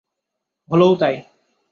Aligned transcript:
হলোও 0.71 0.93
তাই। 0.95 1.15